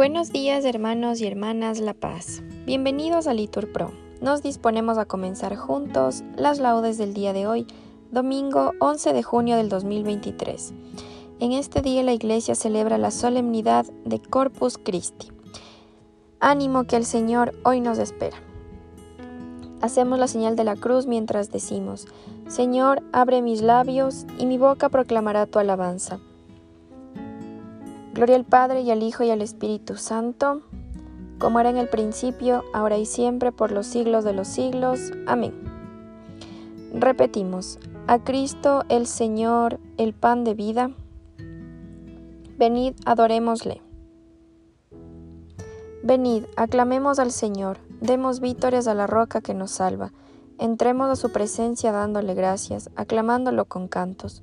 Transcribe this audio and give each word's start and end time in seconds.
Buenos 0.00 0.32
días 0.32 0.64
hermanos 0.64 1.20
y 1.20 1.26
hermanas 1.26 1.78
La 1.78 1.92
Paz. 1.92 2.42
Bienvenidos 2.64 3.26
a 3.26 3.34
Litur 3.34 3.70
Pro. 3.70 3.92
Nos 4.22 4.42
disponemos 4.42 4.96
a 4.96 5.04
comenzar 5.04 5.56
juntos 5.56 6.24
las 6.36 6.58
laudes 6.58 6.96
del 6.96 7.12
día 7.12 7.34
de 7.34 7.46
hoy, 7.46 7.66
domingo 8.10 8.72
11 8.78 9.12
de 9.12 9.22
junio 9.22 9.58
del 9.58 9.68
2023. 9.68 10.72
En 11.40 11.52
este 11.52 11.82
día 11.82 12.02
la 12.02 12.14
iglesia 12.14 12.54
celebra 12.54 12.96
la 12.96 13.10
solemnidad 13.10 13.84
de 14.06 14.22
Corpus 14.22 14.78
Christi. 14.78 15.28
Ánimo 16.40 16.84
que 16.84 16.96
el 16.96 17.04
Señor 17.04 17.52
hoy 17.62 17.82
nos 17.82 17.98
espera. 17.98 18.38
Hacemos 19.82 20.18
la 20.18 20.28
señal 20.28 20.56
de 20.56 20.64
la 20.64 20.76
cruz 20.76 21.06
mientras 21.06 21.50
decimos, 21.50 22.06
Señor, 22.48 23.02
abre 23.12 23.42
mis 23.42 23.60
labios 23.60 24.24
y 24.38 24.46
mi 24.46 24.56
boca 24.56 24.88
proclamará 24.88 25.44
tu 25.44 25.58
alabanza. 25.58 26.20
Gloria 28.20 28.36
al 28.36 28.44
Padre 28.44 28.82
y 28.82 28.90
al 28.90 29.02
Hijo 29.02 29.24
y 29.24 29.30
al 29.30 29.40
Espíritu 29.40 29.96
Santo, 29.96 30.60
como 31.38 31.58
era 31.58 31.70
en 31.70 31.78
el 31.78 31.88
principio, 31.88 32.64
ahora 32.74 32.98
y 32.98 33.06
siempre, 33.06 33.50
por 33.50 33.72
los 33.72 33.86
siglos 33.86 34.24
de 34.24 34.34
los 34.34 34.46
siglos. 34.46 35.10
Amén. 35.26 35.54
Repetimos, 36.92 37.78
a 38.08 38.18
Cristo 38.18 38.84
el 38.90 39.06
Señor, 39.06 39.80
el 39.96 40.12
pan 40.12 40.44
de 40.44 40.52
vida. 40.52 40.90
Venid, 42.58 42.92
adorémosle. 43.06 43.80
Venid, 46.02 46.44
aclamemos 46.56 47.18
al 47.18 47.32
Señor, 47.32 47.78
demos 48.02 48.40
vítores 48.40 48.86
a 48.86 48.92
la 48.92 49.06
roca 49.06 49.40
que 49.40 49.54
nos 49.54 49.70
salva. 49.70 50.12
Entremos 50.58 51.08
a 51.08 51.16
su 51.16 51.32
presencia 51.32 51.90
dándole 51.90 52.34
gracias, 52.34 52.90
aclamándolo 52.96 53.64
con 53.64 53.88
cantos 53.88 54.42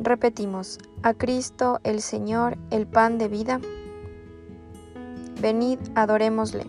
Repetimos, 0.00 0.78
a 1.02 1.12
Cristo 1.12 1.80
el 1.82 2.00
Señor, 2.02 2.56
el 2.70 2.86
pan 2.86 3.18
de 3.18 3.26
vida. 3.26 3.60
Venid, 5.40 5.80
adorémosle. 5.96 6.66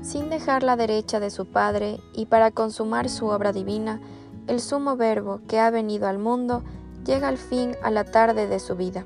Sin 0.00 0.30
dejar 0.30 0.62
la 0.62 0.76
derecha 0.76 1.18
de 1.18 1.30
su 1.30 1.46
Padre 1.46 1.98
y 2.14 2.26
para 2.26 2.52
consumar 2.52 3.08
su 3.08 3.26
obra 3.26 3.52
divina, 3.52 4.00
el 4.46 4.60
sumo 4.60 4.96
verbo 4.96 5.40
que 5.48 5.58
ha 5.58 5.70
venido 5.70 6.06
al 6.06 6.20
mundo 6.20 6.62
llega 7.04 7.26
al 7.26 7.38
fin 7.38 7.72
a 7.82 7.90
la 7.90 8.04
tarde 8.04 8.46
de 8.46 8.60
su 8.60 8.76
vida, 8.76 9.04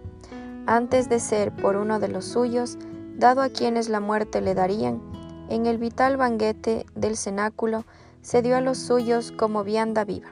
antes 0.66 1.08
de 1.08 1.18
ser 1.18 1.50
por 1.50 1.76
uno 1.76 1.98
de 1.98 2.08
los 2.08 2.26
suyos, 2.26 2.76
dado 3.16 3.40
a 3.40 3.48
quienes 3.48 3.88
la 3.88 4.00
muerte 4.00 4.42
le 4.42 4.54
darían, 4.54 5.00
en 5.48 5.64
el 5.64 5.78
vital 5.78 6.18
banquete 6.18 6.84
del 6.94 7.16
cenáculo 7.16 7.86
se 8.20 8.42
dio 8.42 8.54
a 8.54 8.60
los 8.60 8.76
suyos 8.76 9.32
como 9.32 9.64
vianda 9.64 10.04
viva 10.04 10.28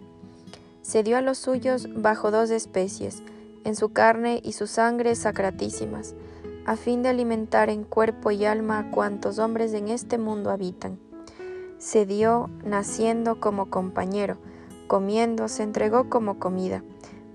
se 0.85 1.03
dio 1.03 1.17
a 1.17 1.23
los 1.23 1.39
suyos 1.39 1.89
bajo 1.97 2.31
dos 2.31 2.51
especies, 2.51 3.23
en 3.65 3.75
su 3.75 3.95
carne 3.95 4.41
y 4.45 4.53
su 4.53 4.67
sangre 4.67 5.15
sacratísimas, 5.15 6.15
a 6.67 6.77
fin 6.77 7.03
de 7.03 7.09
alimentar 7.09 7.71
en 7.71 7.85
cuerpo 7.85 8.31
y 8.31 8.45
alma 8.45 8.79
a 8.79 8.91
cuantos 8.91 9.39
hombres 9.39 9.73
en 9.73 9.89
este 9.89 10.19
mundo 10.19 10.51
habitan. 10.51 10.99
Se 11.79 12.05
dio 12.05 12.51
naciendo 12.65 13.41
como 13.41 13.71
compañero, 13.71 14.37
comiendo 14.87 15.49
se 15.49 15.63
entregó 15.63 16.11
como 16.11 16.39
comida, 16.39 16.85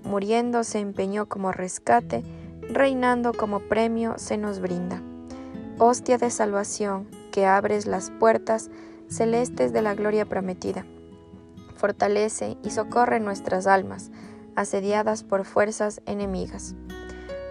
muriendo 0.04 0.62
se 0.62 0.78
empeñó 0.78 1.26
como 1.26 1.50
rescate, 1.50 2.22
reinando 2.62 3.32
como 3.32 3.58
premio 3.58 4.14
se 4.16 4.36
nos 4.36 4.60
brinda. 4.60 5.02
Hostia 5.78 6.18
de 6.18 6.30
salvación, 6.30 7.08
que 7.32 7.46
abres 7.46 7.86
las 7.86 8.12
puertas 8.12 8.70
celestes 9.08 9.72
de 9.72 9.82
la 9.82 9.96
gloria 9.96 10.24
prometida 10.24 10.86
fortalece 11.80 12.58
y 12.62 12.70
socorre 12.70 13.18
nuestras 13.18 13.66
almas, 13.66 14.10
asediadas 14.54 15.24
por 15.24 15.44
fuerzas 15.44 16.02
enemigas. 16.06 16.76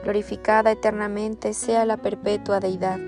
Glorificada 0.03 0.71
eternamente 0.71 1.53
sea 1.53 1.85
la 1.85 1.97
perpetua 1.97 2.59
deidad, 2.59 2.99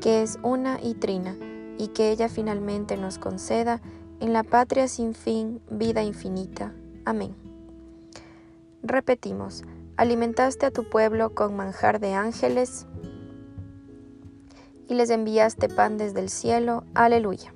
que 0.00 0.22
es 0.22 0.38
una 0.42 0.78
y 0.80 0.94
trina, 0.94 1.36
y 1.78 1.88
que 1.88 2.10
ella 2.10 2.28
finalmente 2.28 2.96
nos 2.96 3.18
conceda 3.18 3.80
en 4.20 4.32
la 4.32 4.44
patria 4.44 4.86
sin 4.86 5.14
fin 5.14 5.60
vida 5.70 6.02
infinita. 6.02 6.72
Amén. 7.04 7.34
Repetimos, 8.82 9.64
alimentaste 9.96 10.66
a 10.66 10.70
tu 10.70 10.88
pueblo 10.88 11.34
con 11.34 11.56
manjar 11.56 12.00
de 12.00 12.14
ángeles 12.14 12.86
y 14.88 14.94
les 14.94 15.10
enviaste 15.10 15.68
pan 15.68 15.98
desde 15.98 16.20
el 16.20 16.30
cielo. 16.30 16.84
Aleluya. 16.94 17.55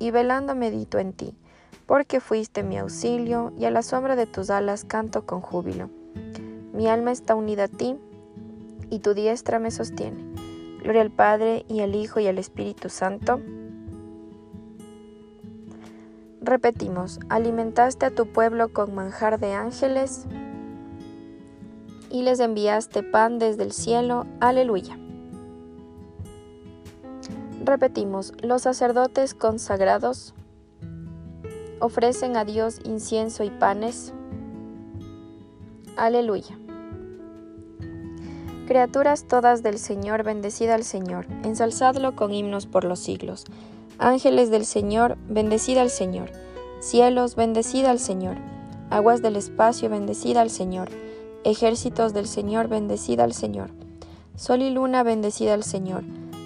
y 0.00 0.10
velando 0.10 0.56
medito 0.56 0.98
en 0.98 1.12
ti, 1.12 1.36
porque 1.86 2.18
fuiste 2.18 2.64
mi 2.64 2.78
auxilio 2.78 3.52
y 3.56 3.66
a 3.66 3.70
la 3.70 3.82
sombra 3.82 4.16
de 4.16 4.26
tus 4.26 4.50
alas 4.50 4.84
canto 4.84 5.24
con 5.26 5.40
júbilo. 5.40 5.90
Mi 6.72 6.88
alma 6.88 7.12
está 7.12 7.36
unida 7.36 7.64
a 7.64 7.68
ti 7.68 7.96
y 8.88 8.98
tu 8.98 9.14
diestra 9.14 9.60
me 9.60 9.70
sostiene. 9.70 10.24
Gloria 10.82 11.02
al 11.02 11.10
Padre 11.10 11.64
y 11.68 11.80
al 11.80 11.94
Hijo 11.94 12.18
y 12.18 12.26
al 12.26 12.38
Espíritu 12.38 12.88
Santo. 12.88 13.40
Repetimos, 16.40 17.20
alimentaste 17.28 18.06
a 18.06 18.10
tu 18.10 18.26
pueblo 18.26 18.72
con 18.72 18.94
manjar 18.94 19.38
de 19.38 19.52
ángeles 19.52 20.24
y 22.10 22.22
les 22.22 22.40
enviaste 22.40 23.02
pan 23.02 23.38
desde 23.38 23.64
el 23.64 23.72
cielo. 23.72 24.26
Aleluya. 24.40 24.98
Repetimos, 27.70 28.32
los 28.42 28.62
sacerdotes 28.62 29.32
consagrados 29.32 30.34
ofrecen 31.78 32.36
a 32.36 32.44
Dios 32.44 32.80
incienso 32.82 33.44
y 33.44 33.50
panes. 33.50 34.12
Aleluya. 35.96 36.58
Criaturas 38.66 39.28
todas 39.28 39.62
del 39.62 39.78
Señor, 39.78 40.24
bendecida 40.24 40.74
al 40.74 40.82
Señor, 40.82 41.28
ensalzadlo 41.44 42.16
con 42.16 42.34
himnos 42.34 42.66
por 42.66 42.82
los 42.82 42.98
siglos. 42.98 43.44
Ángeles 43.98 44.50
del 44.50 44.64
Señor, 44.64 45.16
bendecida 45.28 45.82
al 45.82 45.90
Señor. 45.90 46.32
Cielos, 46.80 47.36
bendecida 47.36 47.92
al 47.92 48.00
Señor. 48.00 48.36
Aguas 48.90 49.22
del 49.22 49.36
espacio, 49.36 49.88
bendecida 49.88 50.40
al 50.40 50.50
Señor. 50.50 50.88
Ejércitos 51.44 52.14
del 52.14 52.26
Señor, 52.26 52.66
bendecida 52.66 53.22
al 53.22 53.32
Señor. 53.32 53.70
Sol 54.34 54.60
y 54.60 54.70
luna, 54.70 55.04
bendecida 55.04 55.54
al 55.54 55.62
Señor. 55.62 56.02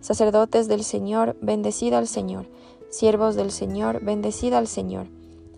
Sacerdotes 0.00 0.68
del 0.68 0.84
Señor, 0.84 1.36
bendecida 1.40 1.98
al 1.98 2.06
Señor. 2.06 2.46
Siervos 2.90 3.36
del 3.36 3.50
Señor, 3.50 4.02
bendecida 4.04 4.58
al 4.58 4.66
Señor. 4.66 5.06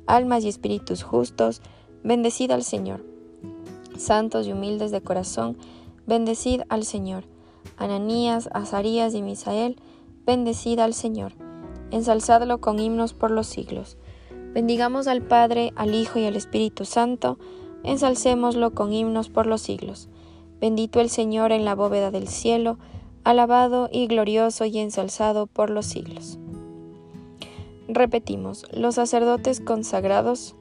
Almas 0.07 0.45
y 0.45 0.49
espíritus 0.49 1.03
justos, 1.03 1.63
bendecida 2.03 2.55
al 2.55 2.65
Señor. 2.65 3.05
Santos 3.97 4.47
y 4.47 4.53
humildes 4.53 4.91
de 4.91 5.01
corazón, 5.01 5.57
bendecid 6.07 6.63
al 6.69 6.85
Señor. 6.85 7.25
Ananías, 7.77 8.49
Azarías 8.53 9.15
y 9.15 9.23
Misael, 9.23 9.77
bendecida 10.27 10.85
al 10.85 10.95
Señor 10.95 11.33
ensalzadlo 11.93 12.59
con 12.61 12.81
himnos 12.81 13.13
por 13.13 13.31
los 13.31 13.47
siglos. 13.47 13.97
Bendigamos 14.55 15.07
al 15.07 15.23
Padre, 15.23 15.73
al 15.77 15.95
Hijo 15.95 16.19
y 16.19 16.25
al 16.25 16.37
Espíritu 16.37 16.85
Santo, 16.85 17.39
ensalcémoslo 17.85 18.73
con 18.73 18.93
himnos 18.93 19.29
por 19.29 19.47
los 19.47 19.61
siglos. 19.61 20.09
Bendito 20.61 21.01
el 21.01 21.11
Señor 21.11 21.53
en 21.53 21.65
la 21.65 21.75
bóveda 21.75 22.11
del 22.11 22.29
cielo, 22.29 22.79
alabado 23.25 23.89
y 23.93 24.07
glorioso 24.07 24.65
y 24.65 24.79
ensalzado 24.79 25.47
por 25.47 25.71
los 25.71 25.87
siglos. 25.87 26.39
Repetimos, 27.89 28.67
los 28.73 28.95
sacerdotes 28.95 29.61
consagrados 29.61 30.55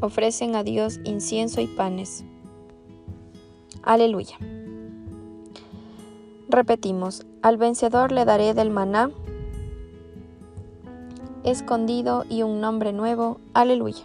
ofrecen 0.00 0.54
a 0.56 0.62
Dios 0.62 1.00
incienso 1.04 1.60
y 1.60 1.66
panes. 1.66 2.24
Aleluya. 3.82 4.36
Repetimos, 6.48 7.26
al 7.42 7.56
vencedor 7.56 8.12
le 8.12 8.24
daré 8.24 8.54
del 8.54 8.70
maná 8.70 9.10
escondido 11.44 12.24
y 12.28 12.42
un 12.42 12.60
nombre 12.60 12.92
nuevo. 12.92 13.40
Aleluya. 13.54 14.04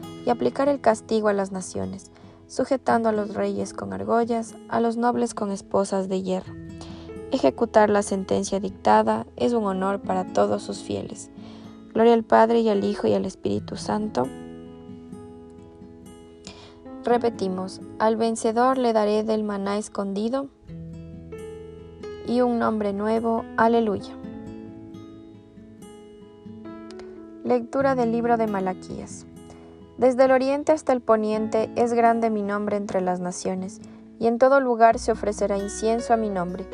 y 0.25 0.29
aplicar 0.29 0.69
el 0.69 0.81
castigo 0.81 1.27
a 1.27 1.33
las 1.33 1.51
naciones, 1.51 2.11
sujetando 2.47 3.09
a 3.09 3.11
los 3.11 3.33
reyes 3.33 3.73
con 3.73 3.93
argollas, 3.93 4.55
a 4.69 4.79
los 4.79 4.97
nobles 4.97 5.33
con 5.33 5.51
esposas 5.51 6.09
de 6.09 6.21
hierro. 6.21 6.53
Ejecutar 7.31 7.89
la 7.89 8.03
sentencia 8.03 8.59
dictada 8.59 9.25
es 9.37 9.53
un 9.53 9.65
honor 9.65 10.01
para 10.01 10.25
todos 10.25 10.61
sus 10.63 10.79
fieles. 10.79 11.31
Gloria 11.93 12.13
al 12.13 12.23
Padre 12.23 12.59
y 12.59 12.69
al 12.69 12.83
Hijo 12.83 13.07
y 13.07 13.13
al 13.13 13.25
Espíritu 13.25 13.77
Santo. 13.77 14.27
Repetimos, 17.03 17.81
al 17.99 18.15
vencedor 18.15 18.77
le 18.77 18.93
daré 18.93 19.23
del 19.23 19.43
maná 19.43 19.77
escondido 19.77 20.49
y 22.27 22.41
un 22.41 22.59
nombre 22.59 22.93
nuevo. 22.93 23.43
Aleluya. 23.57 24.15
Lectura 27.43 27.95
del 27.95 28.11
libro 28.11 28.37
de 28.37 28.47
Malaquías. 28.47 29.25
Desde 30.01 30.25
el 30.25 30.31
oriente 30.31 30.71
hasta 30.71 30.93
el 30.93 30.99
poniente 30.99 31.69
es 31.75 31.93
grande 31.93 32.31
mi 32.31 32.41
nombre 32.41 32.75
entre 32.75 33.01
las 33.01 33.19
naciones, 33.19 33.79
y 34.17 34.25
en 34.25 34.39
todo 34.39 34.59
lugar 34.59 34.97
se 34.97 35.11
ofrecerá 35.11 35.59
incienso 35.59 36.11
a 36.11 36.17
mi 36.17 36.31
nombre, 36.31 36.65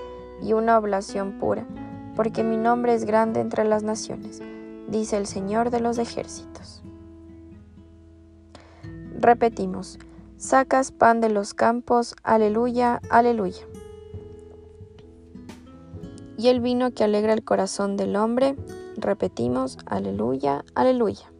y 0.41 0.53
una 0.53 0.77
oblación 0.77 1.37
pura, 1.37 1.67
porque 2.15 2.45
mi 2.45 2.55
nombre 2.55 2.93
es 2.93 3.03
grande 3.03 3.41
entre 3.41 3.65
las 3.65 3.83
naciones, 3.83 4.41
dice 4.87 5.17
el 5.17 5.27
Señor 5.27 5.71
de 5.71 5.81
los 5.81 5.97
ejércitos. 5.97 6.81
Repetimos, 9.19 9.99
sacas 10.37 10.93
pan 10.93 11.19
de 11.19 11.27
los 11.27 11.53
campos, 11.53 12.15
aleluya, 12.23 13.01
aleluya 13.09 13.67
y 16.37 16.49
el 16.49 16.61
vino 16.61 16.91
que 16.91 17.03
alegra 17.03 17.33
el 17.33 17.43
corazón 17.43 17.97
del 17.97 18.15
hombre. 18.15 18.55
Repetimos, 18.95 19.79
aleluya, 19.87 20.63
aleluya. 20.75 21.31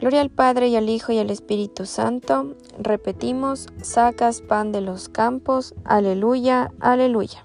Gloria 0.00 0.22
al 0.22 0.30
Padre 0.30 0.68
y 0.68 0.76
al 0.76 0.88
Hijo 0.88 1.12
y 1.12 1.18
al 1.18 1.28
Espíritu 1.28 1.84
Santo. 1.84 2.56
Repetimos, 2.78 3.66
sacas 3.82 4.40
pan 4.40 4.72
de 4.72 4.80
los 4.80 5.10
campos, 5.10 5.74
aleluya, 5.84 6.72
aleluya. 6.80 7.44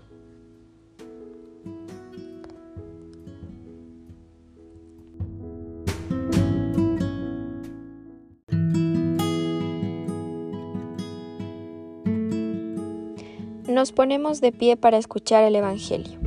Nos 13.68 13.92
ponemos 13.92 14.40
de 14.40 14.54
pie 14.54 14.78
para 14.78 14.98
escuchar 14.98 15.44
el 15.44 15.58
Evangelio. 15.58 16.18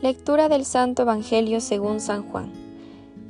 Lectura 0.00 0.48
del 0.48 0.64
Santo 0.64 1.02
Evangelio 1.02 1.60
según 1.60 1.98
San 1.98 2.22
Juan. 2.22 2.67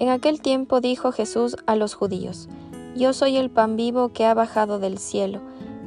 En 0.00 0.11
aquel 0.11 0.40
tiempo 0.40 0.81
dijo 0.81 1.11
Jesús 1.11 1.57
a 1.67 1.75
los 1.75 1.95
judíos, 1.95 2.49
Yo 2.95 3.12
soy 3.12 3.37
el 3.37 3.50
pan 3.50 3.76
vivo 3.76 4.11
que 4.11 4.26
ha 4.26 4.35
bajado 4.35 4.78
del 4.78 4.99
cielo, 4.99 5.40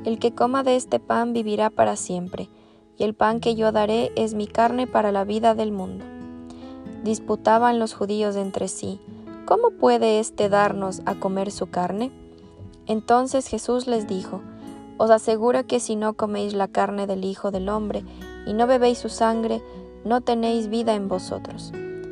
el 0.04 0.20
que 0.20 0.34
coma 0.34 0.64
de 0.64 0.76
este 0.76 1.00
pan 1.00 1.32
vivirá 1.32 1.70
para 1.70 1.96
siempre, 1.96 2.50
y 2.98 3.04
el 3.06 3.14
pan 3.14 3.40
que 3.40 3.56
yo 3.56 3.72
daré 3.72 4.12
es 4.18 4.34
mi 4.34 4.48
carne 4.48 4.86
para 4.86 5.14
la 5.14 5.24
vida 5.24 5.56
del 5.56 5.72
mundo. 5.72 6.04
Disputaban 7.06 7.80
los 7.80 7.94
judíos 7.94 8.36
entre 8.36 8.68
sí, 8.68 9.00
¿cómo 9.46 9.72
puede 9.72 10.20
éste 10.20 10.50
darnos 10.50 11.02
a 11.06 11.16
comer 11.16 11.50
su 11.50 11.70
carne? 11.70 12.12
Entonces 12.88 13.48
Jesús 13.48 13.88
les 13.88 14.08
dijo, 14.08 14.42
os 14.98 15.10
aseguro 15.10 15.66
que 15.66 15.80
si 15.80 15.96
no 15.96 16.16
coméis 16.16 16.54
la 16.54 16.68
carne 16.68 17.08
del 17.08 17.24
Hijo 17.24 17.50
del 17.50 17.70
Hombre 17.70 18.04
y 18.46 18.54
no 18.54 18.68
bebéis 18.68 18.98
su 18.98 19.08
sangre, 19.08 19.62
no 20.04 20.20
tenéis 20.20 20.68
vida 20.68 20.96
en 20.96 21.08
vosotros. 21.08 21.72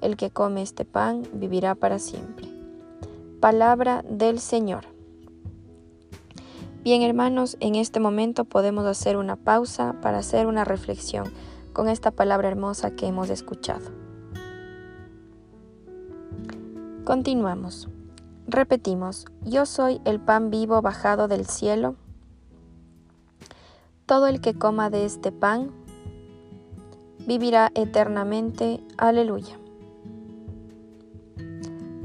El 0.00 0.16
que 0.16 0.30
come 0.30 0.62
este 0.62 0.84
pan 0.84 1.22
vivirá 1.32 1.74
para 1.74 1.98
siempre. 1.98 2.48
Palabra 3.40 4.04
del 4.08 4.38
Señor. 4.38 4.84
Bien 6.82 7.02
hermanos, 7.02 7.56
en 7.60 7.74
este 7.74 8.00
momento 8.00 8.44
podemos 8.44 8.86
hacer 8.86 9.16
una 9.16 9.36
pausa 9.36 9.96
para 10.00 10.18
hacer 10.18 10.46
una 10.46 10.64
reflexión 10.64 11.32
con 11.72 11.88
esta 11.88 12.10
palabra 12.10 12.48
hermosa 12.48 12.92
que 12.92 13.06
hemos 13.06 13.30
escuchado. 13.30 13.90
Continuamos. 17.04 17.88
Repetimos, 18.46 19.26
yo 19.44 19.66
soy 19.66 20.00
el 20.04 20.20
pan 20.20 20.50
vivo 20.50 20.80
bajado 20.80 21.28
del 21.28 21.44
cielo 21.46 21.96
Todo 24.06 24.26
el 24.26 24.40
que 24.40 24.54
coma 24.54 24.88
de 24.88 25.04
este 25.04 25.32
pan 25.32 25.70
vivirá 27.26 27.70
eternamente. 27.74 28.80
Aleluya. 28.96 29.58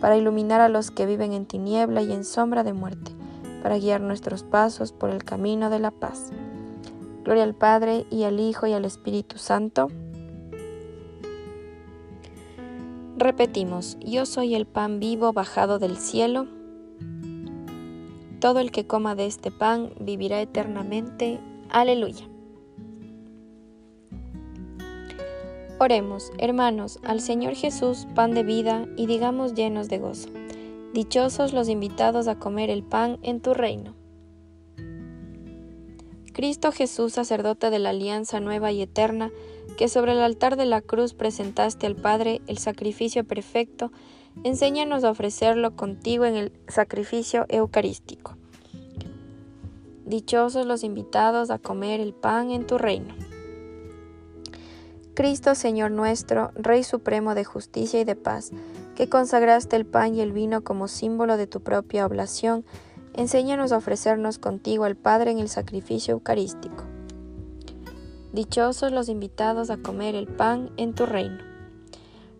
para 0.00 0.16
iluminar 0.16 0.60
a 0.60 0.68
los 0.68 0.90
que 0.90 1.06
viven 1.06 1.32
en 1.32 1.46
tiniebla 1.46 2.02
y 2.02 2.12
en 2.12 2.24
sombra 2.24 2.64
de 2.64 2.72
muerte, 2.72 3.12
para 3.62 3.78
guiar 3.78 4.00
nuestros 4.00 4.42
pasos 4.42 4.92
por 4.92 5.10
el 5.10 5.24
camino 5.24 5.70
de 5.70 5.78
la 5.78 5.90
paz. 5.90 6.32
Gloria 7.24 7.44
al 7.44 7.54
Padre 7.54 8.06
y 8.10 8.24
al 8.24 8.40
Hijo 8.40 8.66
y 8.66 8.72
al 8.72 8.84
Espíritu 8.84 9.38
Santo. 9.38 9.88
Repetimos, 13.16 13.98
yo 14.00 14.24
soy 14.24 14.54
el 14.54 14.66
pan 14.66 14.98
vivo 14.98 15.34
bajado 15.34 15.78
del 15.78 15.98
cielo. 15.98 16.46
Todo 18.40 18.60
el 18.60 18.72
que 18.72 18.86
coma 18.86 19.14
de 19.14 19.26
este 19.26 19.50
pan 19.50 19.92
vivirá 20.00 20.40
eternamente. 20.40 21.38
Aleluya. 21.68 22.26
Oremos, 25.82 26.30
hermanos, 26.36 26.98
al 27.04 27.22
Señor 27.22 27.54
Jesús, 27.54 28.06
pan 28.14 28.34
de 28.34 28.42
vida, 28.42 28.86
y 28.98 29.06
digamos 29.06 29.54
llenos 29.54 29.88
de 29.88 29.96
gozo. 29.96 30.28
Dichosos 30.92 31.54
los 31.54 31.70
invitados 31.70 32.28
a 32.28 32.38
comer 32.38 32.68
el 32.68 32.82
pan 32.82 33.18
en 33.22 33.40
tu 33.40 33.54
reino. 33.54 33.94
Cristo 36.34 36.70
Jesús, 36.70 37.14
sacerdote 37.14 37.70
de 37.70 37.78
la 37.78 37.90
alianza 37.90 38.40
nueva 38.40 38.72
y 38.72 38.82
eterna, 38.82 39.30
que 39.78 39.88
sobre 39.88 40.12
el 40.12 40.20
altar 40.20 40.58
de 40.58 40.66
la 40.66 40.82
cruz 40.82 41.14
presentaste 41.14 41.86
al 41.86 41.96
Padre 41.96 42.42
el 42.46 42.58
sacrificio 42.58 43.24
perfecto, 43.24 43.90
enséñanos 44.44 45.02
a 45.02 45.10
ofrecerlo 45.10 45.76
contigo 45.76 46.26
en 46.26 46.36
el 46.36 46.52
sacrificio 46.68 47.46
eucarístico. 47.48 48.36
Dichosos 50.04 50.66
los 50.66 50.84
invitados 50.84 51.48
a 51.48 51.58
comer 51.58 52.00
el 52.00 52.12
pan 52.12 52.50
en 52.50 52.66
tu 52.66 52.76
reino. 52.76 53.14
Cristo 55.20 55.54
Señor 55.54 55.90
nuestro, 55.90 56.50
Rey 56.54 56.82
Supremo 56.82 57.34
de 57.34 57.44
justicia 57.44 58.00
y 58.00 58.04
de 58.04 58.16
paz, 58.16 58.52
que 58.96 59.10
consagraste 59.10 59.76
el 59.76 59.84
pan 59.84 60.14
y 60.14 60.22
el 60.22 60.32
vino 60.32 60.64
como 60.64 60.88
símbolo 60.88 61.36
de 61.36 61.46
tu 61.46 61.60
propia 61.60 62.06
oblación, 62.06 62.64
enséñanos 63.12 63.70
a 63.72 63.76
ofrecernos 63.76 64.38
contigo 64.38 64.84
al 64.84 64.96
Padre 64.96 65.32
en 65.32 65.38
el 65.38 65.50
sacrificio 65.50 66.12
eucarístico. 66.12 66.84
Dichosos 68.32 68.92
los 68.92 69.10
invitados 69.10 69.68
a 69.68 69.76
comer 69.76 70.14
el 70.14 70.26
pan 70.26 70.70
en 70.78 70.94
tu 70.94 71.04
reino. 71.04 71.44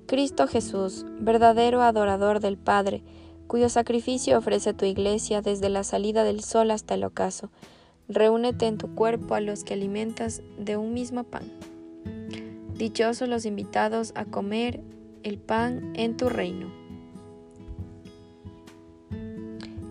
Cristo 0.07 0.47
Jesús, 0.47 1.05
verdadero 1.19 1.83
adorador 1.83 2.41
del 2.41 2.57
Padre, 2.57 3.05
cuyo 3.47 3.69
sacrificio 3.69 4.39
ofrece 4.39 4.73
tu 4.73 4.87
iglesia 4.87 5.43
desde 5.43 5.69
la 5.69 5.85
salida 5.85 6.25
del 6.25 6.43
sol 6.43 6.71
hasta 6.71 6.95
el 6.95 7.05
ocaso, 7.05 7.51
reúnete 8.09 8.69
en 8.69 8.79
tu 8.79 8.95
cuerpo 8.95 9.35
a 9.35 9.43
los 9.43 9.65
que 9.65 9.75
alimentas 9.75 10.41
de 10.59 10.79
un 10.79 10.95
mismo 10.95 11.25
pan. 11.25 11.43
Dichosos 12.81 13.29
los 13.29 13.45
invitados 13.45 14.13
a 14.15 14.25
comer 14.25 14.81
el 15.23 15.37
pan 15.37 15.93
en 15.97 16.17
tu 16.17 16.31
reino. 16.31 16.73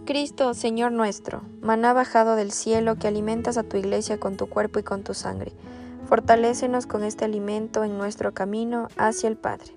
Cristo, 0.08 0.56
Señor 0.56 0.92
nuestro, 0.92 1.44
maná 1.62 1.94
bajado 1.94 2.36
del 2.36 2.52
cielo 2.52 2.96
que 2.96 3.08
alimentas 3.08 3.60
a 3.60 3.64
tu 3.64 3.78
iglesia 3.78 4.20
con 4.20 4.38
tu 4.38 4.48
cuerpo 4.50 4.80
y 4.80 4.84
con 4.84 5.04
tu 5.04 5.14
sangre, 5.14 5.52
fortalécenos 6.08 6.88
con 6.88 7.04
este 7.04 7.26
alimento 7.26 7.84
en 7.84 7.96
nuestro 7.96 8.34
camino 8.34 8.88
hacia 8.98 9.30
el 9.30 9.38
Padre. 9.38 9.72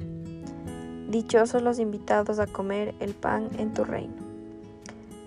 Dichosos 1.11 1.61
los 1.61 1.81
invitados 1.81 2.39
a 2.39 2.47
comer 2.47 2.95
el 2.99 3.13
pan 3.13 3.51
en 3.59 3.75
tu 3.75 3.85
reino. 3.85 4.17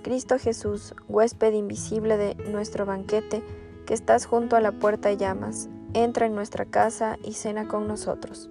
Cristo 0.02 0.40
Jesús, 0.40 0.96
huésped 1.08 1.54
invisible 1.54 2.18
de 2.18 2.34
nuestro 2.50 2.88
banquete, 2.88 3.44
que 3.86 3.94
estás 3.94 4.26
junto 4.26 4.56
a 4.56 4.62
la 4.62 4.72
puerta 4.72 5.12
y 5.12 5.18
llamas, 5.18 5.70
entra 5.96 6.28
en 6.28 6.36
nuestra 6.36 6.66
casa 6.66 7.18
y 7.24 7.34
cena 7.34 7.68
con 7.68 7.88
nosotros. 7.88 8.50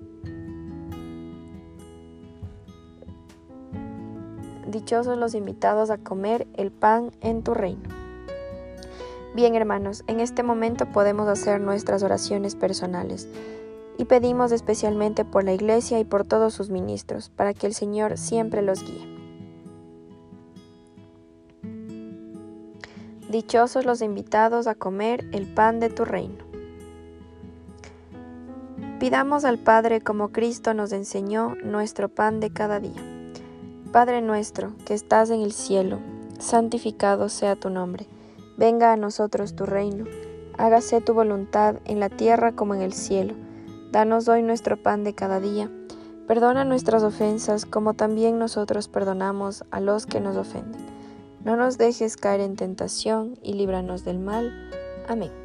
Dichosos 4.66 5.16
los 5.18 5.34
invitados 5.34 5.90
a 5.90 5.98
comer 5.98 6.48
el 6.54 6.72
pan 6.72 7.12
en 7.20 7.44
tu 7.44 7.54
reino. 7.54 7.88
Bien 9.34 9.54
hermanos, 9.54 10.02
en 10.06 10.20
este 10.20 10.42
momento 10.42 10.86
podemos 10.86 11.28
hacer 11.28 11.60
nuestras 11.60 12.02
oraciones 12.02 12.56
personales 12.56 13.28
y 13.98 14.06
pedimos 14.06 14.50
especialmente 14.50 15.24
por 15.24 15.44
la 15.44 15.52
Iglesia 15.52 16.00
y 16.00 16.04
por 16.04 16.24
todos 16.24 16.54
sus 16.54 16.70
ministros, 16.70 17.28
para 17.28 17.52
que 17.52 17.66
el 17.66 17.74
Señor 17.74 18.16
siempre 18.16 18.62
los 18.62 18.82
guíe. 18.82 19.14
Dichosos 23.28 23.84
los 23.84 24.00
invitados 24.00 24.66
a 24.66 24.74
comer 24.74 25.28
el 25.32 25.52
pan 25.52 25.80
de 25.80 25.90
tu 25.90 26.04
reino. 26.04 26.53
Pidamos 29.04 29.44
al 29.44 29.58
Padre 29.58 30.00
como 30.00 30.32
Cristo 30.32 30.72
nos 30.72 30.90
enseñó 30.90 31.56
nuestro 31.62 32.08
pan 32.08 32.40
de 32.40 32.48
cada 32.48 32.80
día. 32.80 33.02
Padre 33.92 34.22
nuestro, 34.22 34.72
que 34.86 34.94
estás 34.94 35.28
en 35.28 35.42
el 35.42 35.52
cielo, 35.52 35.98
santificado 36.38 37.28
sea 37.28 37.54
tu 37.54 37.68
nombre. 37.68 38.06
Venga 38.56 38.94
a 38.94 38.96
nosotros 38.96 39.54
tu 39.54 39.66
reino. 39.66 40.06
Hágase 40.56 41.02
tu 41.02 41.12
voluntad 41.12 41.80
en 41.84 42.00
la 42.00 42.08
tierra 42.08 42.52
como 42.52 42.74
en 42.74 42.80
el 42.80 42.94
cielo. 42.94 43.34
Danos 43.92 44.26
hoy 44.26 44.42
nuestro 44.42 44.82
pan 44.82 45.04
de 45.04 45.14
cada 45.14 45.38
día. 45.38 45.70
Perdona 46.26 46.64
nuestras 46.64 47.02
ofensas 47.02 47.66
como 47.66 47.92
también 47.92 48.38
nosotros 48.38 48.88
perdonamos 48.88 49.64
a 49.70 49.80
los 49.80 50.06
que 50.06 50.20
nos 50.20 50.38
ofenden. 50.38 50.80
No 51.44 51.56
nos 51.56 51.76
dejes 51.76 52.16
caer 52.16 52.40
en 52.40 52.56
tentación 52.56 53.36
y 53.42 53.52
líbranos 53.52 54.02
del 54.06 54.18
mal. 54.18 54.50
Amén. 55.06 55.43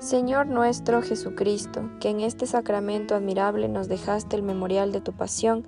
Señor 0.00 0.46
nuestro 0.46 1.02
Jesucristo, 1.02 1.90
que 2.00 2.08
en 2.08 2.20
este 2.20 2.46
sacramento 2.46 3.14
admirable 3.14 3.68
nos 3.68 3.86
dejaste 3.86 4.34
el 4.34 4.42
memorial 4.42 4.92
de 4.92 5.02
tu 5.02 5.12
pasión, 5.12 5.66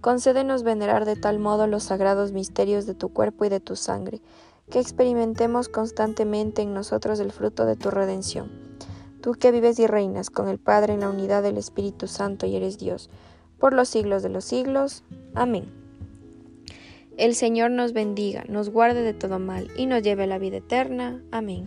concédenos 0.00 0.64
venerar 0.64 1.04
de 1.04 1.14
tal 1.14 1.38
modo 1.38 1.68
los 1.68 1.84
sagrados 1.84 2.32
misterios 2.32 2.86
de 2.86 2.94
tu 2.94 3.10
cuerpo 3.10 3.44
y 3.44 3.50
de 3.50 3.60
tu 3.60 3.76
sangre, 3.76 4.20
que 4.68 4.80
experimentemos 4.80 5.68
constantemente 5.68 6.60
en 6.60 6.74
nosotros 6.74 7.20
el 7.20 7.30
fruto 7.30 7.66
de 7.66 7.76
tu 7.76 7.90
redención. 7.90 8.50
Tú 9.20 9.34
que 9.34 9.52
vives 9.52 9.78
y 9.78 9.86
reinas 9.86 10.28
con 10.28 10.48
el 10.48 10.58
Padre 10.58 10.94
en 10.94 11.00
la 11.00 11.10
unidad 11.10 11.44
del 11.44 11.56
Espíritu 11.56 12.08
Santo 12.08 12.46
y 12.46 12.56
eres 12.56 12.78
Dios, 12.78 13.10
por 13.60 13.74
los 13.74 13.88
siglos 13.88 14.24
de 14.24 14.28
los 14.28 14.44
siglos. 14.44 15.04
Amén. 15.36 15.72
El 17.16 17.36
Señor 17.36 17.70
nos 17.70 17.92
bendiga, 17.92 18.42
nos 18.48 18.70
guarde 18.70 19.02
de 19.02 19.14
todo 19.14 19.38
mal 19.38 19.68
y 19.76 19.86
nos 19.86 20.02
lleve 20.02 20.24
a 20.24 20.26
la 20.26 20.38
vida 20.38 20.56
eterna. 20.56 21.22
Amén. 21.30 21.66